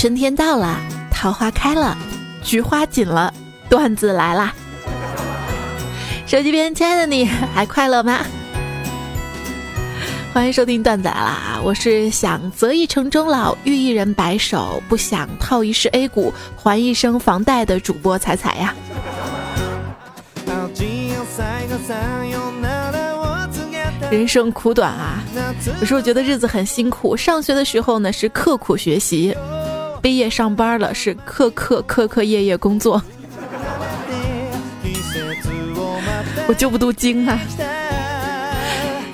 [0.00, 1.94] 春天到了，桃花开了，
[2.42, 3.30] 菊花紧了，
[3.68, 4.54] 段子来啦！
[6.26, 8.20] 手机边，亲爱的你还快乐吗？
[10.32, 11.60] 欢迎收听段子来啦！
[11.62, 18.74] 我是想择一城终老，遇一人白首，不想套一世 A 股，还一生房贷的主播彩彩呀。
[24.10, 25.22] 人生苦短啊，
[25.78, 27.14] 有时候觉得日子很辛苦。
[27.14, 29.36] 上学的时候呢是刻苦学习，
[30.02, 33.02] 毕业上班了是刻刻刻刻夜夜工作。
[36.48, 37.38] 我就不读经啊。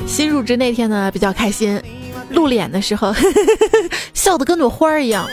[0.06, 1.80] 新入职那天呢，比较开心，
[2.30, 3.14] 露脸的时候
[4.14, 5.28] 笑得跟朵花儿一样，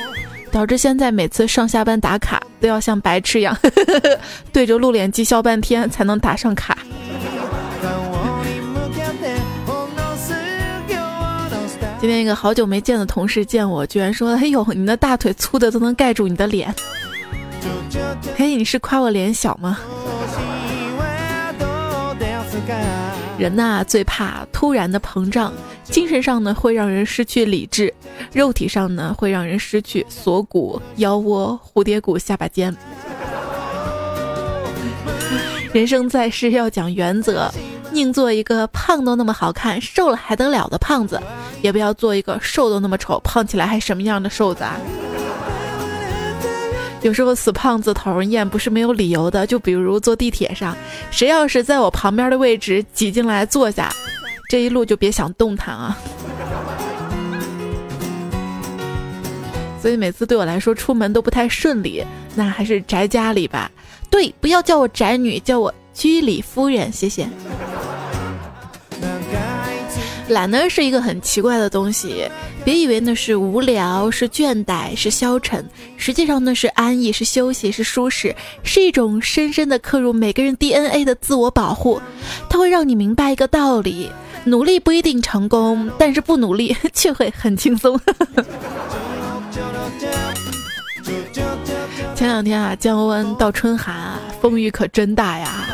[0.52, 4.20] 导致现在每次上下班打卡都要像白痴一样呵呵
[4.52, 6.78] 对着露脸机笑半天才能打上卡。
[12.04, 16.76] 今天一个好久没见的同事见我，居然说：“哎呦，你的大腿粗的都能盖住你的脸。”
[18.36, 19.80] 嘿，你是夸我脸小吗？
[23.38, 25.54] 人呐，最怕突然的膨胀，
[25.86, 27.94] 精神上呢会让人失去理智，
[28.34, 32.76] 肉体上呢会让人失去锁骨、腰窝、蝴蝶骨、下巴尖。
[35.72, 37.50] 人生在世要讲原则，
[37.94, 41.22] 宁做一个胖都那么好看、瘦了还得了的胖子，
[41.62, 44.78] 也不要做一个瘦都那么丑、胖起来还什么样的瘦子啊！
[47.02, 50.76] 有时候死胖子讨人厌不是没有理由的，就比如坐地铁上，
[51.12, 53.92] 谁要是在我旁边的位置挤进来坐下，
[54.50, 55.98] 这一路就别想动弹啊！
[59.82, 62.02] 所以每次对我来说出门都不太顺利，
[62.36, 63.70] 那还是宅家里吧。
[64.10, 67.28] 对，不要叫我宅女，叫我居里夫人，谢谢。
[70.30, 72.26] 懒呢是一个很奇怪的东西，
[72.64, 75.64] 别以为那是无聊、是倦怠、是消沉，
[75.98, 82.02] 实际上那是安逸、是休息、是舒适，是一种深深的刻入每个人 DNA 的自我保护。
[82.50, 84.10] 它会让你明白一个道理：
[84.46, 88.00] 努力不一定成功，但是不努力 却会很轻松。
[92.16, 95.68] 前两天啊，降温到春寒啊，风雨可真大呀。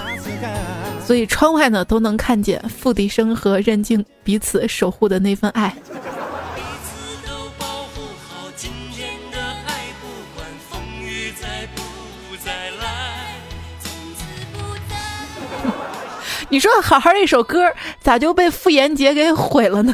[1.10, 5.76] 所以窗外呢都能看见付笛声和任静彼此守护的那份爱。
[16.48, 19.92] 你说好好一首歌，咋就被傅炎洁给毁了呢？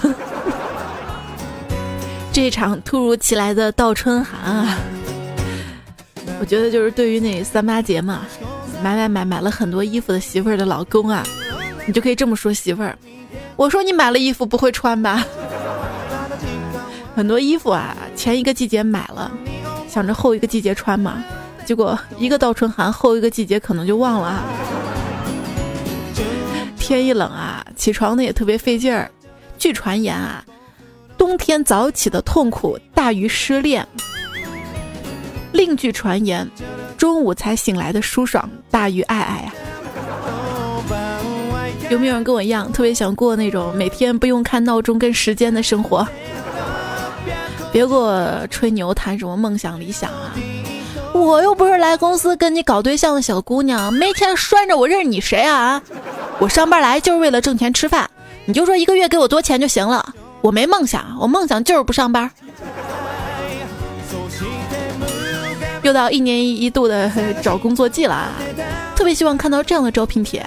[2.34, 4.78] 这场突如其来的倒春寒啊，
[6.42, 8.25] 我觉得就是对于那三八节嘛。
[8.84, 11.25] 买买买买了很多衣服的媳妇儿的老公啊，
[11.88, 12.96] 你就可以这么说媳妇儿。
[13.56, 15.25] 我说你买了衣服不会穿吧？
[17.16, 19.31] 很多衣服啊，前一个季节买了，
[19.90, 21.24] 想着后一个季节穿嘛，
[21.66, 24.44] 结果一个倒春寒，后一个季节可能就忘了啊。
[26.78, 29.09] 天一冷啊，起床呢也特别费劲儿。
[29.57, 30.46] 据传言啊，
[31.18, 33.88] 冬天早起的痛苦大于失恋。
[35.52, 36.47] 另据传言。
[36.97, 39.53] 中午才醒来的舒爽大于爱爱啊！
[41.90, 46.06] 有没有人跟我一样，特别想过那种每天不用看闹钟跟时间的生活？
[47.72, 50.36] 别给我吹牛，谈什么梦想理想啊！
[51.13, 55.81] 我又不是来公司跟你搞对象的小姑娘，没钱拴着我认识你谁啊？
[56.40, 58.09] 我上班来就是为了挣钱吃饭，
[58.44, 60.06] 你就说一个月给我多钱就行了。
[60.42, 62.30] 我没梦想，我梦想就是不上班。
[65.85, 67.07] 又到一年一度的
[67.44, 68.31] 找工作季了啊，
[68.96, 70.44] 特别希望看到这样的招聘帖。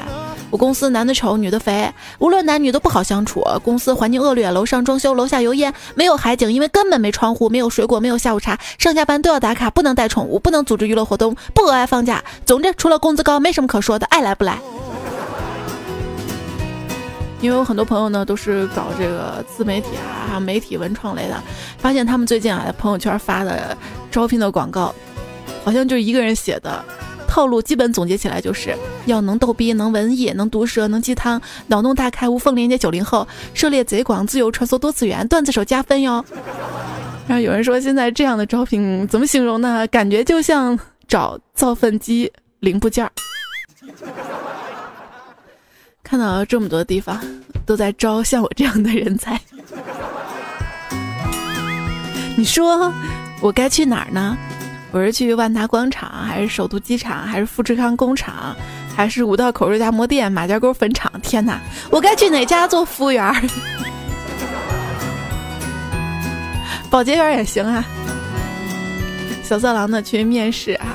[0.51, 1.89] 我公司男的丑，女的肥，
[2.19, 3.45] 无论男女都不好相处。
[3.63, 12.25] 公司环境恶劣，楼上装修，楼下油烟，没有海景，因为根本没窗户，没有水果，没有下午茶，上下班都要打卡，不能带宠物，不能组织娱乐活动，不额外放假。
[12.45, 14.59] 总之，除了工资高，没什么可说的，爱来不来。
[17.41, 21.41] 因为我很多朋友呢都是搞这个自媒体啊，还有媒体文创类的，
[21.79, 23.77] 发现他们最近啊朋友圈发的
[24.11, 24.93] 招聘的广告。
[25.69, 26.83] 好像就一个人写的
[27.27, 28.75] 套路，基本总结起来就是
[29.05, 32.79] 要能逗逼、能文艺、能毒舌、能鸡汤、脑洞大开、无缝连接。
[32.79, 36.25] 九零后涉猎贼广，自由穿梭多次元，段子手加分哟。
[37.27, 39.87] 然后有人说，现在这样的招聘怎么形容呢？
[39.89, 43.13] 感觉就像找造粪机零部件儿。
[46.03, 47.21] 看到这么多地方
[47.67, 49.39] 都在招像我这样的人才，
[52.39, 52.91] 你说
[53.43, 54.35] 我该去哪儿呢？
[54.91, 58.57] 我是去万达广场，还是首都机场，还是富士康工厂，
[58.97, 61.13] 还是五道口肉夹馍店、马家沟粉厂？
[61.23, 63.33] 天哪，我该去哪家做服务员？
[66.91, 67.85] 保洁员也行啊。
[69.43, 70.87] 小色狼呢去面试啊，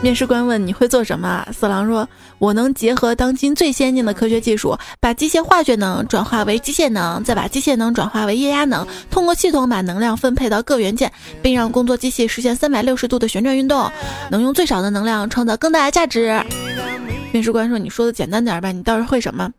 [0.00, 1.44] 面试官问你会做什么？
[1.52, 2.08] 色狼说
[2.38, 11.12] ：“我能结合当今最先进的科学技术，把机械化学能转化为机械能，再把机械能转化为液压能，通过系统把能量分配到各元件，
[11.42, 13.90] 并让工作机器实现三百六十度的旋转运动，
[14.30, 16.40] 能用最少的能量创造更大的价值。”
[17.32, 19.50] 面试官说：“你说的简单点吧，你倒是会什么？”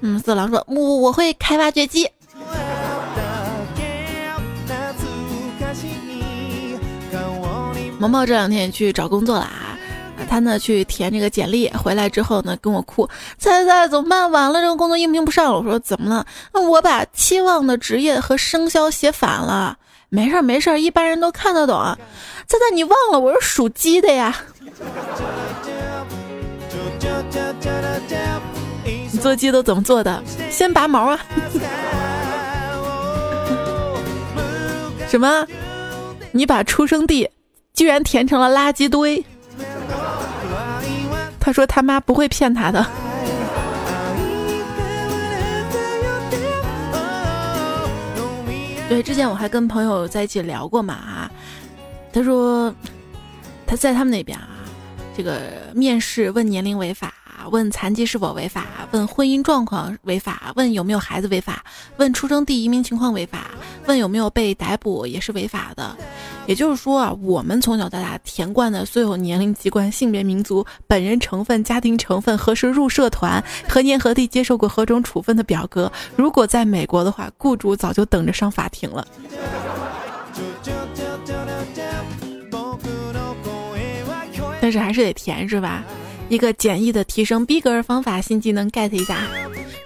[0.00, 2.08] 嗯，色狼说：“我我会开挖掘机。
[8.00, 9.71] ”毛毛这两天也去找工作了啊，
[10.32, 13.06] 他呢去填这个简历，回来之后呢跟我哭，
[13.36, 14.30] 猜猜怎么办？
[14.30, 15.58] 完了，这个工作应聘不上了。
[15.58, 16.24] 我说怎么了？
[16.54, 19.76] 那我把期望的职业和生肖写反了。
[20.08, 21.76] 没事儿没事儿，一般人都看得懂。
[22.46, 24.34] 猜猜你忘了我是属鸡的呀？
[29.10, 30.22] 你做鸡都怎么做的？
[30.50, 31.20] 先拔毛啊？
[35.10, 35.46] 什么？
[36.32, 37.28] 你把出生地？
[37.74, 39.22] 居然填成了垃圾堆。
[41.40, 42.86] 他说他妈不会骗他的。
[48.88, 51.30] 对，之前我还跟朋友在一起聊过嘛啊，
[52.12, 52.74] 他说
[53.66, 54.48] 他在他们那边啊，
[55.16, 55.40] 这个
[55.74, 57.12] 面试问年龄违法。
[57.50, 58.66] 问残疾是否违法？
[58.90, 60.52] 问婚姻状况违法？
[60.56, 61.64] 问有没有孩子违法？
[61.96, 63.50] 问出生地移民情况违法？
[63.86, 65.96] 问有没有被逮捕也是违法的。
[66.46, 79.06] 也就是说啊，我们从小到大填惯的所有年龄、籍贯、性别、民族、本人成分、家庭成分、何时入社团、何年何地接受过何种处分的表格，如果在美国的话，雇主早就等着上法庭了。
[84.60, 85.84] 但是还是得填，是吧？
[86.32, 89.18] 一个简易的提升逼格方法，新技能 get 一下。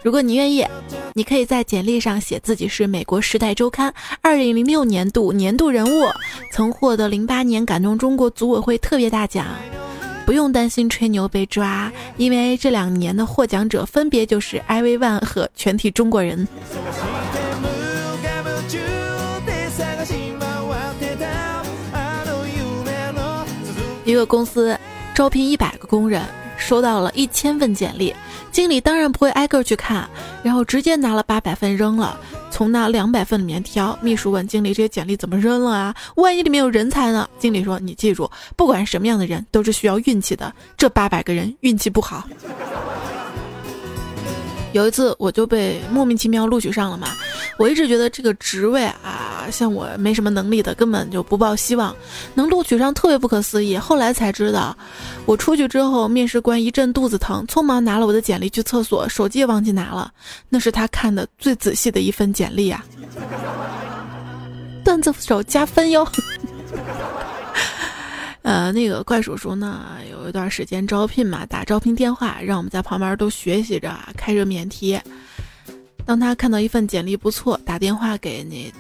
[0.01, 0.65] 如果你愿意，
[1.13, 3.91] 你可以在简历上写自己是美国《时代周刊》
[4.21, 6.05] 二零零六年度年度人物，
[6.53, 9.45] 曾获得零八年感动中国组委会特别大奖。
[10.25, 16.47] 不用担心吹牛被抓，因为这两年的获奖者分别就是艾薇万和全体中国人。
[24.05, 24.79] 一个公司。
[25.17, 26.23] 招聘一百个工人，
[26.59, 28.15] 收到了一千份简历，
[28.53, 30.07] 经理当然不会挨个去看，
[30.43, 32.21] 然后直接拿了八百份扔了，
[32.51, 33.99] 从那两百份里面挑。
[34.03, 35.95] 秘书问经理：“这些简历怎么扔了啊？
[36.17, 42.29] 万一里面有人才呢？”经理说：“你记住，不管什么样的人都是需要运气的，这八百个人运气不好。”
[44.75, 47.09] 有一次我就被莫名其妙录取上了嘛，
[47.57, 51.95] 我一直觉得这个职位啊，像我没什么能力的，根本就不抱希望。
[52.35, 54.77] 能录取上特别不可思议，后来才知道，
[55.25, 60.13] 我出去之后，面试官一阵肚子疼，匆忙拿了我的简历去厕所，手机也忘记拿了，
[60.49, 62.85] 那是他看的最仔细的一份简历啊。
[64.85, 66.07] 段子手加分哟。
[68.43, 74.97] 呃，那个怪叔叔呢，有一段时间招聘嘛，打招聘电话，让我们在旁边都学习着开着免提。
[76.05, 78.73] 当他看到一份简历不错，打电话给那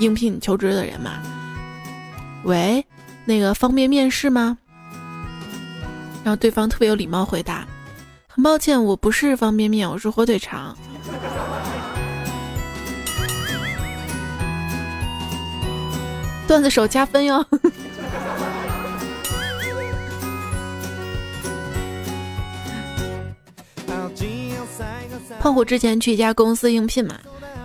[0.00, 1.20] 应聘求职的人嘛，
[2.42, 2.84] 喂，
[3.24, 4.58] 那个方便面试吗？
[6.24, 7.66] 然后对方特别有礼貌回答
[8.28, 10.76] ：“很抱歉，我不是方便面，我是火腿肠。”
[16.48, 17.46] 段子手加分哟。
[25.38, 27.14] 胖虎之前去一家公司应聘嘛，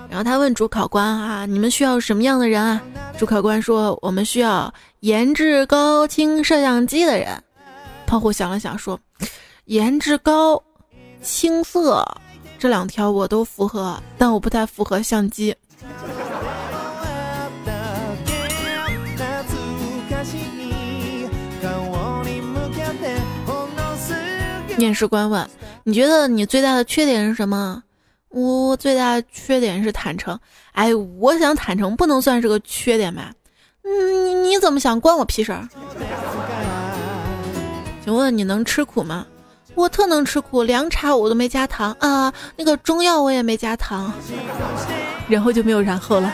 [0.09, 2.81] 然后他问主考官啊：“你们需要什么样的人啊？”
[3.17, 7.41] 主考官说：“我们需要颜值高、清摄像机的人。”
[8.07, 8.99] 胖虎想了想说
[9.65, 10.61] ：“颜值高、
[11.21, 12.05] 青涩
[12.57, 15.55] 这两条我都符合，但我不太符合相机。”
[24.77, 25.45] 面试官问。
[25.87, 27.83] 你觉得你最大的缺点是什么？
[28.35, 30.37] 我最大缺点是坦诚。
[30.73, 33.31] 哎，我想坦诚不能算是个缺点吧？
[33.85, 35.65] 嗯，你你怎么想关我屁事儿？
[38.03, 39.25] 请问你能吃苦吗？
[39.73, 44.11] 我特能吃苦，凉茶我都没加糖啊，那个中药我也没加糖。
[45.29, 46.29] 然后就没有然后了。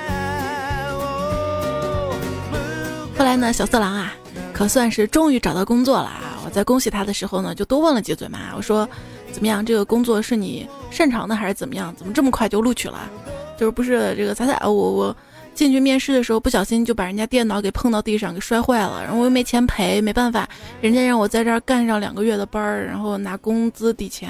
[3.16, 4.12] 后来呢，小色狼啊，
[4.52, 6.42] 可算是终于找到工作了啊！
[6.44, 8.90] 我在恭喜他的时候呢，就多问了几嘴嘛，我说。
[9.32, 9.66] 怎么样？
[9.66, 11.94] 这个工作是你擅长的还是怎么样？
[11.96, 13.10] 怎么这么快就录取了？
[13.58, 14.58] 就是不是这个彩彩？
[14.66, 15.16] 我我
[15.54, 20.48] 进去面试的时候不小心就把人家电脑给碰到地上给摔坏了，然后我又没钱赔，没办法，
[20.82, 24.30] 人家让我在这儿干上两个月的班儿，然后拿工资抵钱。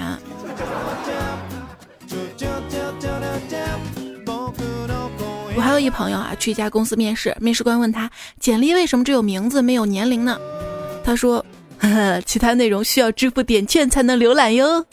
[5.54, 10.38] 我还有一朋友啊，去一家公司面试，面试官问他简历为什么只有名字没有年龄呢？
[11.04, 11.44] 他说，
[11.82, 14.86] 呵 呵其他内容需要支付点券才能浏览哟。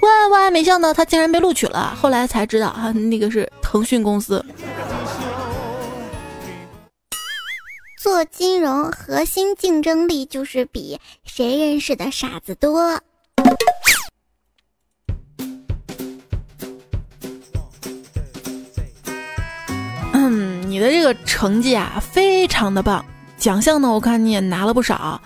[0.00, 1.94] 万万没想到，他竟然被录取了。
[2.00, 4.42] 后来才知道，哈，那个是腾讯公司。
[8.00, 12.98] 做金融核心竞争力就是比谁认识的傻子多。
[20.12, 23.04] 嗯，你的这个成绩啊，非常的棒，
[23.36, 25.20] 奖项呢，我看你也拿了不少。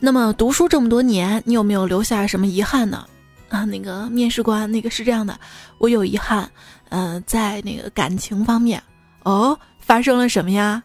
[0.00, 3.04] 那么读书这么多年，你有没有留下什么遗憾呢？
[3.48, 5.38] 啊，那个面试官，那个是这样的，
[5.78, 6.48] 我有遗憾，
[6.90, 8.82] 嗯，在那个感情方面，
[9.22, 10.82] 哦，发生了什么呀？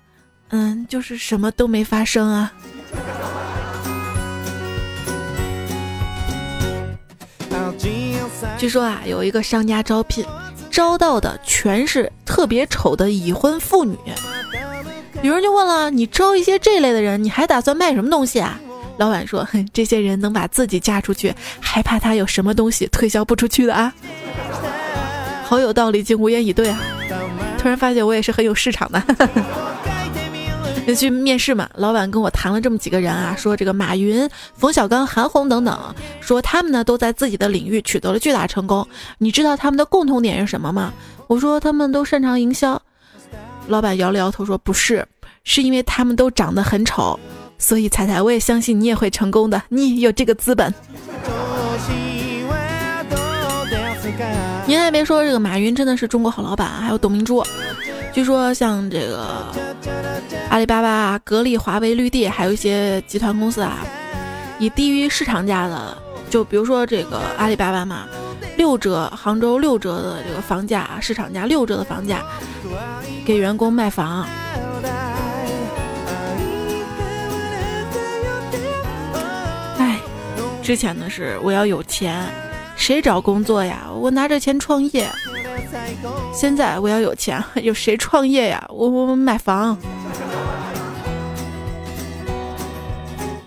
[0.50, 2.52] 嗯，就是什么都没发生啊。
[8.58, 10.26] 据说啊，有一个商家招聘，
[10.72, 13.98] 招到的全是特别丑的已婚妇女。
[15.22, 18.60] 有人就问了，你招一些这类的人，你还打算卖什么东西啊？
[18.98, 23.94] 老板说，哼这些人能把自己嫁出去，还怕他有什么东西推销不出去的啊？
[25.44, 26.80] 好有道理，竟无言以对啊！
[27.58, 29.04] 突然发现我也是很有市场的。
[30.86, 38.86] 就去面试嘛，老板跟我谈了这么几个人啊，说这个马云、冯小刚、韩红等等，说他们呢都在自己的领域取得了巨大成功。
[39.18, 40.94] 你知道他们的共同点是什么吗？
[41.28, 42.82] 我说他们都擅长营销。
[43.68, 45.08] 老板摇了摇头说不是，
[45.46, 47.18] 是因为他们都长得很丑。
[47.64, 50.72] 所以彩彩，我也相信你也会成功的，你有这个资本。
[54.66, 57.42] 您还别说，这个马云真的是中国好老板，还有董明珠。
[58.12, 59.46] 据说像这个
[60.50, 63.78] 阿里巴巴、格力、华为、绿地，还有一些集团公司啊，
[64.60, 65.98] 以低于市场价的，
[66.30, 68.04] 就比如说这个阿里巴巴嘛，
[68.58, 72.22] 六折，杭州六折的这个房价，市场价六折的房价，
[73.26, 74.28] 给员工卖房。
[80.64, 82.26] 之前的是我要有钱，
[82.78, 83.86] 谁找工作呀？
[84.00, 85.06] 我拿着钱创业。
[86.34, 88.66] 现在我要有钱， 有谁创业呀？
[88.70, 89.78] 我我我买房。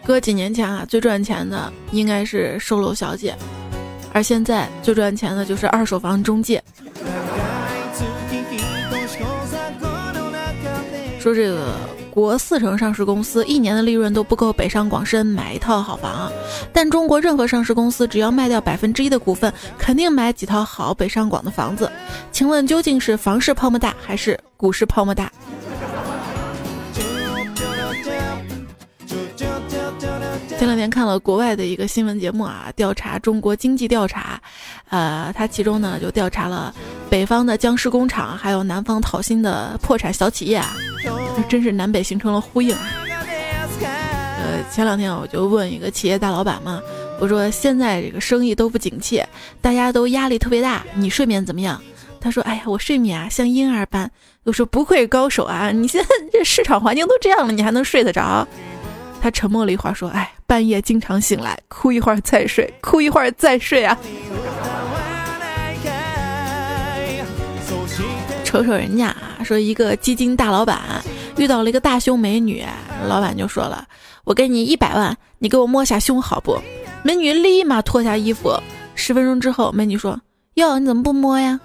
[0.04, 3.34] 哥几年前啊，最赚钱的应该是售楼小姐，
[4.12, 6.62] 而现在最赚钱的就是二手房中介。
[11.18, 11.95] 说这个。
[12.16, 16.32] 国四成上市公司一年的利润都不够北上广深买一套好房，
[16.72, 21.92] 但中国任何上市公司只要卖掉百分之一的股份，肯定买几套好北上广的房子。
[22.32, 25.30] 请问究竟是房市泡沫大还是股市泡沫大？
[30.58, 34.40] 前两天看了国外的一个新闻节目啊，调查中国经济调查，
[34.88, 36.74] 呃，它其中呢就调查了
[37.10, 40.74] 北方的僵尸工厂，还有南方讨薪的破产小企业啊。
[41.44, 42.74] 真是南北形成了呼应。
[44.38, 46.80] 呃，前两天我就问一个企业大老板嘛，
[47.18, 49.22] 我说现在这个生意都不景气，
[49.60, 51.80] 大家都压力特别大，你睡眠怎么样？
[52.20, 54.10] 他说：哎呀，我睡眠啊像婴儿般。
[54.44, 58.46] 我说不愧高手啊，你现在这市场环境都这样了，你还能睡得着？
[59.20, 63.98] 他沉默了一会儿说：哎，半夜经常醒来，哭一会儿再睡，哭一会儿再睡啊。
[68.56, 70.80] 瞅瞅人家啊，说一个基金大老板
[71.36, 72.64] 遇到了一个大胸美女，
[73.06, 73.86] 老板就说了
[74.24, 76.58] ：“我给你一百万，你给我摸下胸好不？”
[77.04, 78.58] 美女立马脱下衣服。
[78.94, 80.18] 十分钟之后，美女说
[80.54, 81.60] ：“哟，你怎么不摸呀？”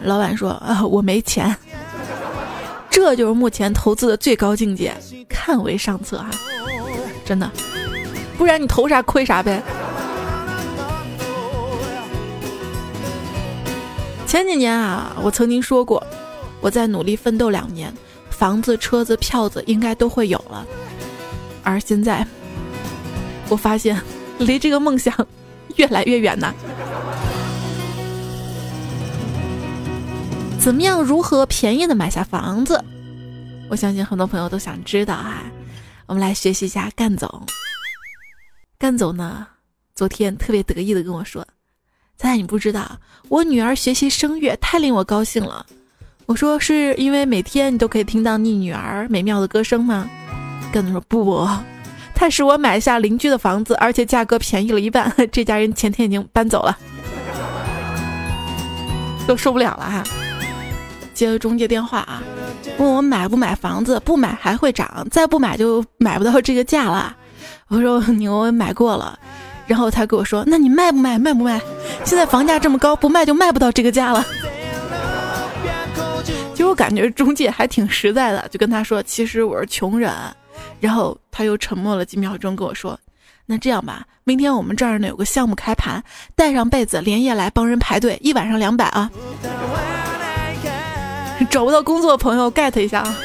[0.00, 1.52] 老板说：“啊，我没钱。”
[2.88, 4.94] 这就是目前投资的最高境界，
[5.28, 6.30] 看为上策哈，
[7.24, 7.50] 真的，
[8.36, 9.60] 不然你投啥亏啥呗。
[14.24, 16.06] 前几年啊，我曾经说过，
[16.60, 17.92] 我在努力奋斗两年，
[18.30, 20.66] 房子、车子、票子应该都会有了。
[21.62, 22.26] 而现在，
[23.48, 24.00] 我发现
[24.38, 25.14] 离这个梦想
[25.76, 26.52] 越来越远呐。
[30.58, 31.02] 怎么样？
[31.02, 32.82] 如何便宜的买下房子？
[33.70, 35.44] 我相信很多朋友都想知道啊。
[36.06, 37.46] 我们来学习一下干总。
[38.78, 39.46] 干总呢，
[39.94, 41.46] 昨天特别得意的跟我说。
[42.16, 42.98] 猜你不知道，
[43.28, 45.64] 我女儿学习声乐太令我高兴了。
[46.28, 50.06] 我说是因为每天你都可以听到你女儿美妙的歌声吗？
[50.70, 51.48] 跟他说不，
[52.14, 55.10] 他使我买下邻居的房子，而且价格便宜了一半。
[55.32, 56.76] 这家人前天已经搬走了，
[59.26, 60.04] 都受不了了哈。
[61.14, 62.22] 接了中介电话啊，
[62.76, 67.16] 问我买不买房子，不买还会涨，再不买就买不到这个价了。
[67.68, 69.18] 我说你我买过了。
[69.66, 71.18] 然后他跟我说：“那你卖不卖？
[71.18, 71.58] 卖不卖？
[72.04, 74.26] 现在房价这么高，不卖就卖不到这个价了。”
[76.68, 80.12] 我感觉中介还挺实在的，就跟他说：“其实我是穷人。”
[80.80, 82.98] 然后他又沉默了几秒钟，跟我说
[83.46, 86.02] ：“那这样吧，明天我们这儿呢有个项目开盘，
[86.36, 89.10] 带上被子连夜来帮人排队，一晚上两百啊！”
[91.48, 93.16] 找不到工作的朋友 get 一下啊！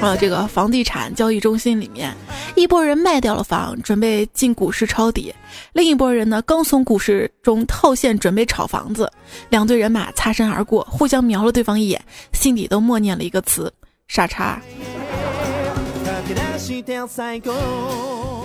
[0.00, 2.14] 啊，这个房地产交易中心里面，
[2.54, 5.34] 一波人卖掉了房，准备进股市抄底；
[5.72, 9.10] 另一波人呢，刚从股市中套现，准备炒房子。
[9.50, 12.00] 两队人马擦身而过，互相瞄了对方一眼，
[12.32, 13.72] 心底都默念了一个词：
[14.06, 14.60] 傻叉。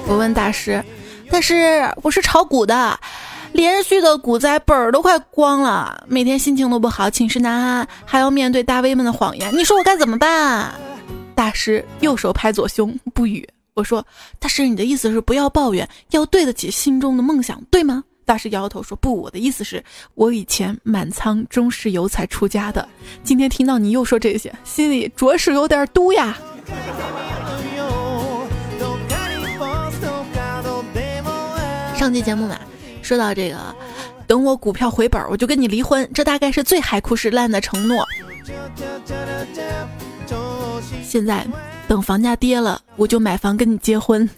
[0.08, 0.84] 我问大师
[1.30, 3.00] ：“大师，我是炒股的，
[3.52, 10.74] 连续的股灾，本儿都快光了，每天心情都不好，寝食难安，还要面对大 V 们的谎言，你说我该怎么办？”
[11.36, 13.48] 大师右手拍左胸，不语。
[13.74, 14.06] 我说
[14.40, 22.88] ：“大师，你的意思是不要抱怨，要对得起心中的梦想，对吗？”大师摇摇头说：“不，我的意思是，我以前满仓中石油才出家的，
[23.24, 26.38] 今天听到你又说这些，心里着实有点嘟呀。”
[31.98, 32.60] 上期节目嘛，
[33.02, 33.76] 说到这个，
[34.28, 38.06] 等我股票回本，我就跟你离婚，这大概是最海枯石烂的承诺。
[41.04, 41.46] 现在
[41.88, 44.30] 等房价跌了，我就买房跟你结婚。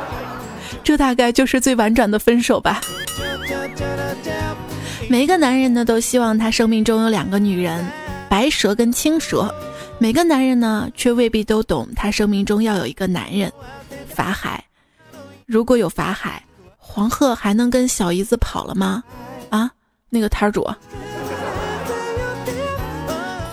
[0.84, 2.80] 这大概就是最婉转的分手吧。
[5.08, 7.86] 每个男人呢，都希望他生命中有两个女人，
[8.28, 9.54] 白蛇跟青蛇。
[9.98, 13.50] 每个男人呢，却未必都懂他生命中要有一个男人，
[14.08, 14.62] 法海。
[15.46, 16.42] 如果有法海，
[16.76, 19.02] 黄鹤还能跟小姨子跑了吗？
[19.50, 19.70] 啊，
[20.10, 20.68] 那个摊主。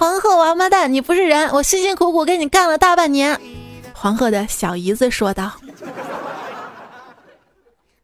[0.01, 1.48] 黄鹤王八蛋，你不是人！
[1.51, 3.39] 我辛辛苦苦给你干了大半年。
[3.93, 5.51] 黄鹤的小姨子说道：“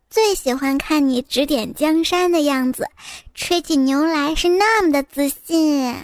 [0.08, 2.88] 最喜欢看你指点江山的样子，
[3.34, 5.96] 吹起牛来是那么的自信。”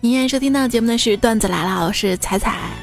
[0.00, 2.75] 您现在收听到节目的是段子来了，我是彩彩。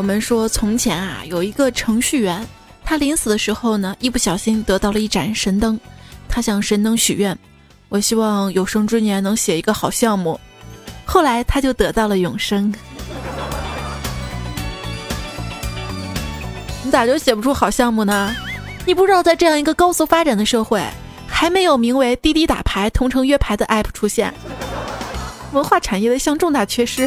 [0.00, 2.42] 我们说，从前啊，有一个程序员，
[2.82, 5.78] 他临死的时候呢，一不小心得到了一盏神灯，
[6.26, 7.38] 他向神灯许愿，
[7.90, 10.40] 我希望有生之年能写一个好项目。
[11.04, 12.72] 后来他就得到了永生。
[16.82, 18.34] 你咋就写不出好项目呢？
[18.86, 20.82] 你不知道，在这样一个高速发展的社会，
[21.28, 24.32] 还没有名为滴滴打牌、同城约牌的 app 出现，
[25.52, 27.06] 文化产业的一项重大缺失。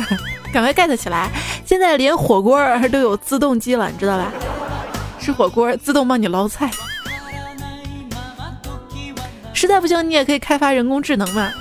[0.54, 1.32] 赶快 get 起来！
[1.66, 4.32] 现在连火锅都有自动机了，你知道吧？
[5.20, 6.70] 吃火锅自动帮你捞菜。
[9.52, 11.52] 实在不行，你也可以开发人工智能嘛。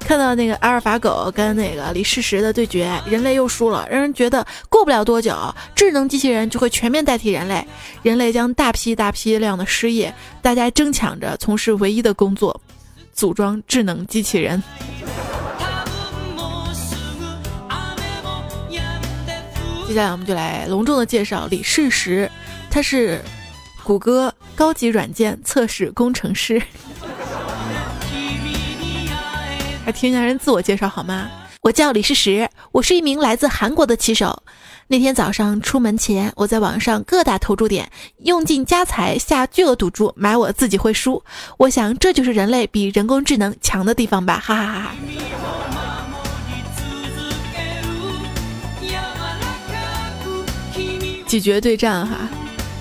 [0.00, 5.34] 看到那个阿尔法狗跟那个李世石的对决，人类又输了，让人觉得过不了多久，
[5.74, 7.66] 智能机器人就会全面代替人类，
[8.02, 12.60] 人类将大批大批量的失业，大家争抢着从事唯一的工作——
[13.14, 14.62] 组装智能机器人。
[19.90, 22.30] 接下来我们就来隆重的介绍李世石，
[22.70, 23.20] 他是
[23.82, 26.62] 谷歌高级软件测试工程师。
[29.84, 31.28] 还听一下人自我介绍好吗？
[31.62, 34.44] 我叫李世石，我是一名来自韩国的棋手。
[34.86, 41.20] 那天早上出门前，我在网上各大投注点用尽家财下巨额赌注，买我自己会输。
[41.58, 44.94] 我想这就是人类比人工智能强的地方吧，哈哈哈哈。
[51.30, 52.28] 几决对战哈，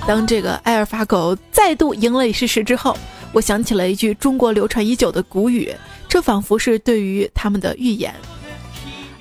[0.08, 2.98] 当这个埃尔法狗再度赢了李世石之后，
[3.32, 5.72] 我想起了一句中国流传已久的古语，
[6.08, 8.12] 这仿佛是对于他们的预言：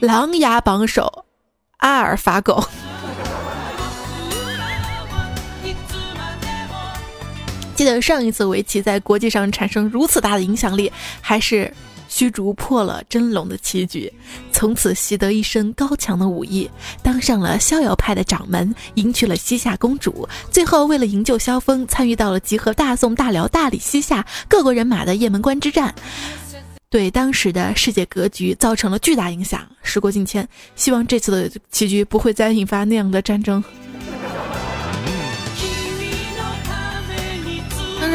[0.00, 1.26] 狼牙榜首，
[1.76, 2.64] 阿尔法狗。
[7.74, 11.70] 记得上一次围棋在国际上产生如此大的影响力，还是。
[12.08, 14.12] 虚竹破了真龙的棋局，
[14.50, 16.68] 从此习得一身高强的武艺，
[17.02, 20.28] 当上了逍遥派的掌门，迎娶了西夏公主。
[20.50, 25.94] 最后，为了营救萧峰，参与到了集合大宋、大辽、大理、西夏各国人马的雁门关之战，
[26.90, 29.68] 对当时的世界格局造成了巨大影响。
[29.82, 33.62] 时过境迁，希望这次的棋局不会再引发那样的战争。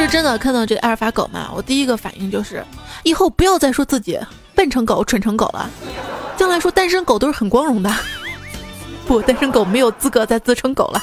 [0.03, 2.63] 是真的看到这个阿尔法狗嘛，我第一个反应就是。
[3.03, 4.19] 以后不要再说自己
[4.53, 5.69] 笨成狗、蠢成狗了，
[6.37, 7.89] 将来说单身狗都是很光荣的。
[9.07, 11.01] 不，单身狗没有资格再自称狗了。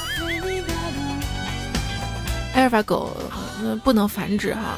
[2.53, 3.15] 阿尔法狗
[3.83, 4.77] 不能繁殖哈。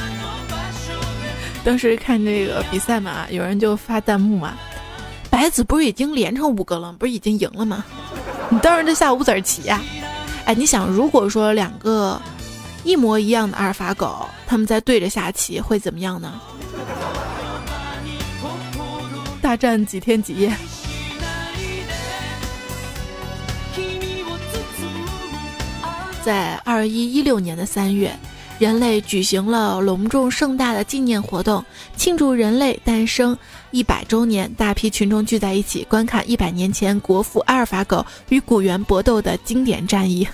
[1.64, 4.54] 当时看这个比赛嘛，有人就发弹幕嘛
[5.30, 7.82] ：“白子不是已经连成五个了，不是已经赢了吗？”
[8.50, 9.80] 你当然就下五子棋呀。
[10.44, 12.20] 哎，你想，如果说两个
[12.84, 16.40] 一模一样的阿尔法狗，他们在对着下棋，会怎么样呢？
[19.42, 20.52] 大战几天几夜？
[26.22, 28.14] 在二一一六年的三月，
[28.58, 31.64] 人类举行了隆重盛大的纪念活动，
[31.96, 33.36] 庆祝人类诞生
[33.70, 34.52] 一百周年。
[34.54, 40.28] 大批群众聚在一起，观看一百年前国父阿尔法狗与古猿搏斗的经典战役。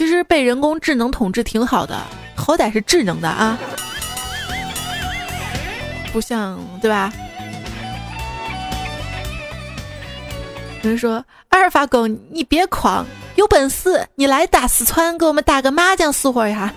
[0.00, 1.94] 其实被人工智能统治挺好的，
[2.34, 3.58] 好歹是智能的啊，
[6.10, 7.12] 不像对吧？
[10.80, 11.22] 有人说。
[11.50, 16.72] 阿尔法狗，你别狂，有本事你来打四川，给我们打个麻将死活呀！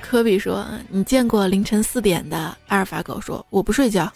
[0.00, 4.10] 科比说：“你见过凌晨四点的阿尔法狗？”说：“我不睡觉。”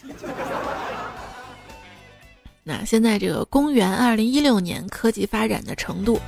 [2.66, 6.18] 那现在这个公元二零一六年科技发展的程度，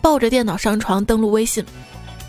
[0.00, 1.62] 抱着电脑上床登录微信，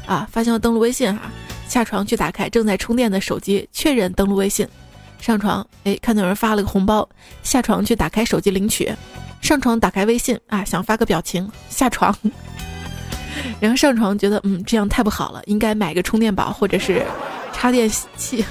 [0.05, 1.31] 啊，发现了登录微信哈。
[1.65, 4.67] 下床去打开正在充电的手机，确认登录微信。
[5.19, 7.07] 上床，哎，看到有人发了个红包。
[7.43, 8.93] 下床去打开手机领取。
[9.39, 11.49] 上床打开微信啊，想发个表情。
[11.69, 12.13] 下床，
[13.61, 17.05] 然后上床觉得嗯这样太不好了，应该买个充电宝或者是
[17.53, 18.43] 插电器。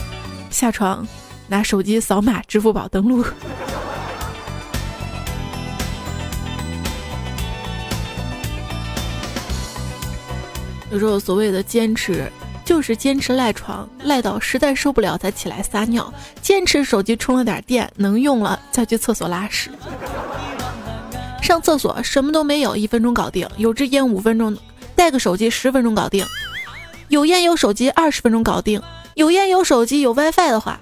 [0.50, 1.08] 下床
[1.48, 3.24] 拿手机扫码支付宝登录。
[10.90, 12.30] 有时候所谓的坚持。
[12.64, 16.02] 就是坚持赖床，赖到实在受不了才起来撒尿；
[16.42, 19.70] 坚持手机充了点电能用了再去厕所拉屎。
[21.40, 24.54] 上厕所什么都没有，一分钟搞定；有支烟五分钟，
[24.94, 26.22] 带个手机十分钟搞定；
[27.08, 28.78] 有烟有手机二十分钟搞定；
[29.14, 30.78] 有烟有手机有 WiFi 的话，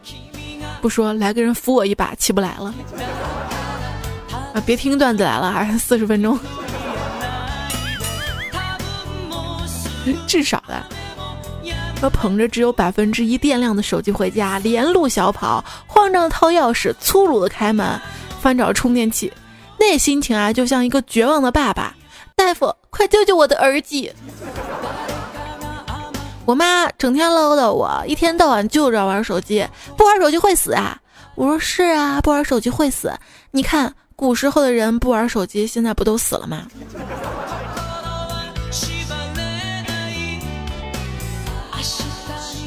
[0.82, 2.74] 不说来个人扶我一把起不来了。
[4.54, 6.36] 啊，别听段子来了，还是四十分钟，
[10.26, 10.82] 至少的。
[12.02, 17.98] 我捧着只有百分之一电量的手机回家，连路小跑，慌张的掏钥匙，粗鲁的开门，
[18.40, 19.32] 翻找充电器，
[19.78, 21.94] 那心情啊，就像一个绝望的爸爸。
[22.36, 24.14] 大夫，快救救我的儿子！
[26.44, 29.66] 我妈整天唠叨我，一天到晚就知道玩手机，
[29.96, 30.98] 不玩手机会死啊！
[31.34, 33.10] 我说是啊，不玩手机会死。
[33.52, 36.66] 你看古时候的人不玩手机，现在不都死了吗？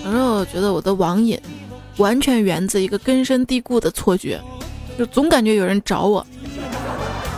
[0.09, 1.39] 有时候觉得我的网瘾
[1.97, 4.41] 完全源自一个根深蒂固的错觉，
[4.97, 6.25] 就总感觉有人找我，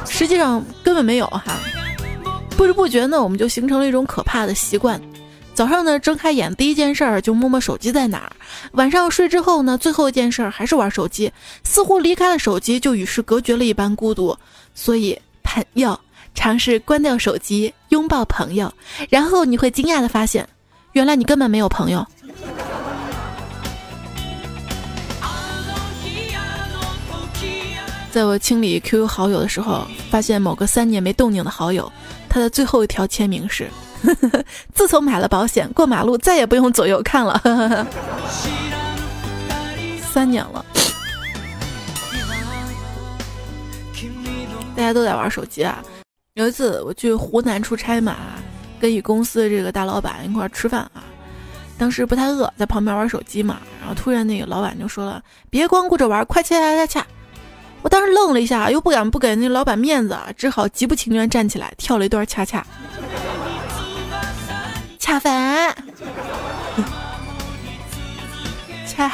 [0.07, 1.59] 实际上根本没有哈。
[2.55, 5.01] 不知不觉呢，我们就形成了一种可怕的习惯：
[5.53, 8.31] 早上呢睁开眼第一件事儿就摸摸手机在哪儿；
[8.71, 11.29] 晚上睡之后呢最后一件事儿还是玩手机，
[11.65, 14.33] 似乎离开了手机就与世隔绝了一般孤独。
[14.73, 15.99] 所以朋友，
[16.33, 18.73] 尝试关掉手机，拥抱朋友，
[19.09, 20.47] 然后你会惊讶的发现，
[20.93, 22.07] 原来你根本没有朋友。
[28.11, 31.89] 在我清理 QQ 好友的时候，发现某个三年没动静的好友，
[32.27, 33.69] 他的最后一条签名是
[34.03, 34.43] ：“呵 呵
[34.73, 37.87] 自从买了保险，过马路再也不用左右看了。”呵呵
[40.11, 40.65] 三年了，
[44.75, 45.81] 大家都在玩手机啊。
[46.33, 48.17] 有一次我去湖南出差嘛，
[48.81, 51.03] 跟一公司的这个大老板一块吃饭啊，
[51.77, 57.07] 当时不太饿，在旁边玩手机嘛，然后突然那个老板就说了：“别光顾着玩，快恰恰恰恰。”
[57.81, 62.65] 我当时愣了一下，又不敢不给那老板面子，只好极不情愿站起来跳了一段恰恰。
[64.99, 65.75] 恰饭，
[68.87, 69.11] 恰。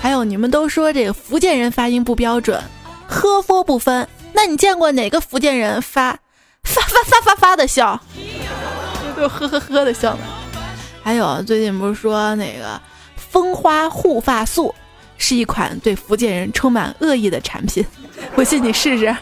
[0.00, 2.62] 还有你们都说这个福建人发音不标准，
[3.08, 4.06] 呵佛不分。
[4.32, 6.12] 那你见过哪个福建人发
[6.62, 8.00] 发发发发发的笑？
[9.16, 10.20] 都呵呵呵的笑呢。
[11.02, 12.80] 还有最近不是说那个
[13.16, 14.72] 蜂花护发素？
[15.18, 17.84] 是一款对福建人充满恶意的产品，
[18.34, 19.14] 我信你试试。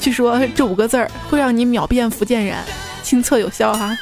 [0.00, 2.56] 据说这五个字儿会让你秒变福建人，
[3.02, 3.98] 亲测有效哈。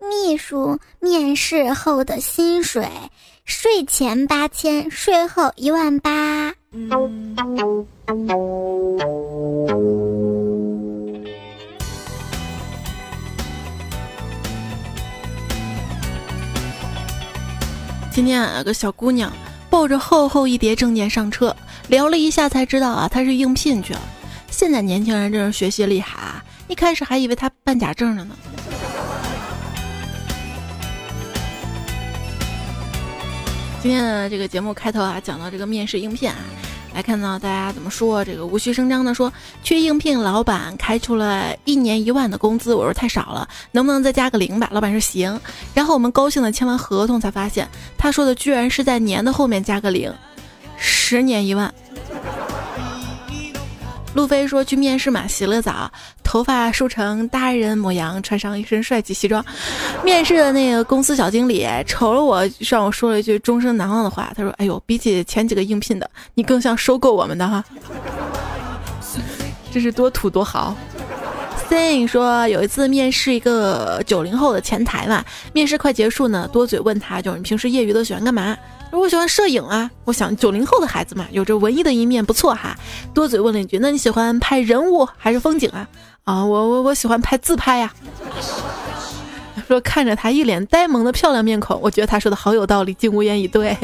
[0.00, 2.88] 秘书面试后的薪水：
[3.44, 6.52] 税前八千，税后一万八。
[18.14, 19.32] 今天有个小姑娘
[19.70, 21.56] 抱着厚厚一叠证件上车，
[21.88, 24.00] 聊了一下才知道啊，她是应聘去了。
[24.50, 28.36] 现在年轻人真是学习厉害啊，一开始还以为她办假证了呢。
[33.82, 36.36] 今天的这个节目开头啊，讲到这个面试应聘啊。
[36.94, 44.68] 来看到大家怎么说，这个无需声张的说，去应聘，老板开出了一年一万的工资，我说太少了，能不能再加个零吧？
[44.72, 45.40] 老板说行，
[45.74, 50.12] 然后我们高兴的签完合同，才发现他说的居然是在年的后面加个零，
[50.76, 51.72] 十年一万。
[54.14, 55.90] 路飞说去面试嘛，洗了澡，
[56.22, 59.44] 头发梳成大人模样，穿上一身帅气西装。
[60.04, 64.30] 面试的那个公司小经理瞅了我，让我说了一句终身难忘的话。
[64.36, 67.64] 他说：“哎呦，比起前几个应聘的，你更像收购我们的哈。”
[69.72, 70.76] 这是多土多豪。
[71.70, 78.54] Sing 说有一次面试一个九零后的前台嘛，面试快结束呢，多嘴问他，就是你平时业余都喜欢干嘛？
[78.92, 82.76] 我喜欢摄影啊，我想九零后的孩子嘛，有着文艺的一面，不错哈。
[83.12, 85.88] 多嘴问了一句，那你喜欢拍人物还是风景啊？
[86.24, 87.92] 啊，我我我喜欢拍自拍呀。
[89.66, 93.76] 说看着他一脸呆萌的漂亮面孔，我觉得他说的好有道理，竟无言以对。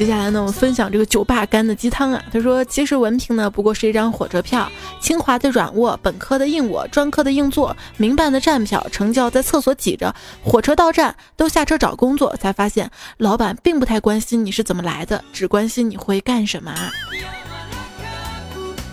[0.00, 2.24] 接下来呢，我们分享这个酒吧干的鸡汤啊。
[2.32, 4.66] 他说，其实文凭呢不过是一张火车票，
[4.98, 16.74] 清华的软卧，本科的硬卧，专科的硬座，民办的站票，成教在厕所挤着，火车到站都下车找工作，才发现老板并不太关心你是怎么来的，只关心你会干什么。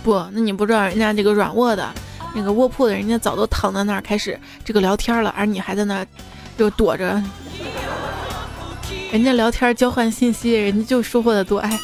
[0.03, 1.89] 不，那你不知道人家这个软卧的
[2.35, 6.05] 那个卧铺的人家早都躺在那儿开始这个聊天了，而你还在那
[6.57, 7.23] 就躲着。
[9.17, 11.79] 人家聊天交换信息，人家就收获的多哎。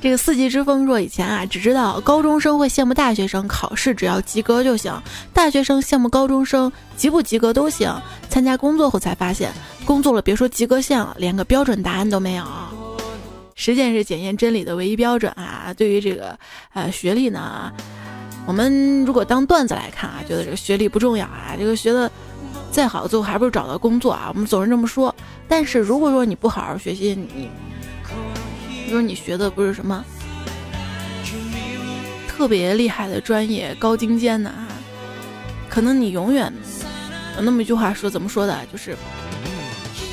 [0.00, 4.98] 这个四季之风说以前啊，只知道高中生会羡慕大学生考试只要及格就行，
[5.34, 7.94] 大学生羡慕高中生及不及格都行。
[8.30, 9.52] 参加工作后才发现，
[9.84, 12.44] 工作了别说及格线了，连个标准答案都没有。
[13.56, 15.74] 实践是检验真理的唯一标准啊！
[15.76, 16.38] 对于这个
[16.72, 17.70] 呃学历呢，
[18.46, 22.10] 我们如果当段子来看啊，觉得这个学历不重要啊，这个学的。
[22.70, 24.30] 再好，最后还不是找到工作啊？
[24.34, 25.14] 我们总是这么说。
[25.48, 27.48] 但是如果说你不好好学习，你，
[28.84, 30.04] 比如你学的不是什么
[32.28, 34.68] 特别厉害的专业、高精尖的啊，
[35.70, 36.52] 可能你永远
[37.36, 38.54] 有那么一句话说，怎么说的？
[38.70, 38.94] 就是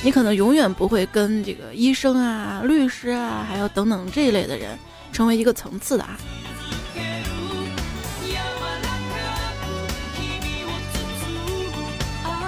[0.02, 4.78] 你可能永远不会跟这个医生啊、律师啊，还有等等这一类的人
[5.12, 6.18] 成为一个层次的啊。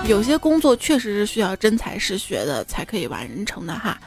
[0.07, 3.97] 有些工作确实是需要真才实学的才可以完成的哈，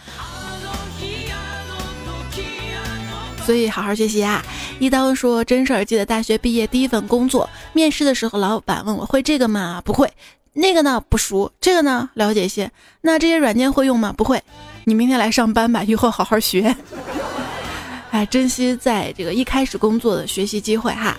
[3.44, 4.44] 所以好好学习啊！
[4.78, 9.82] 一刀说真事儿，记得大学毕业第一份工作，面试的时候，老板问我会这个吗？
[9.84, 10.08] 不会。
[10.52, 11.02] 那个呢？
[11.08, 11.50] 不熟。
[11.60, 12.08] 这个呢？
[12.14, 12.70] 了解些。
[13.00, 14.12] 那这些软件会用吗？
[14.16, 14.42] 不会。
[14.84, 16.74] 你明天来上班吧，以后好好学。
[18.10, 21.16] 哎，珍惜在这个一开始工作的学习机会哈。